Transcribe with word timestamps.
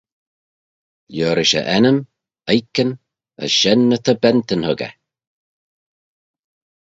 Liorish 1.13 1.55
e 1.59 1.61
enmyn, 1.75 1.97
oikyn 2.53 2.89
as 3.43 3.51
shen 3.59 3.81
ny 3.89 3.97
ta 4.03 4.13
bentyn 4.21 4.65
huggey. 4.67 4.93